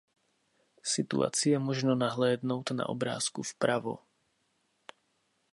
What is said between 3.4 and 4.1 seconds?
vpravo.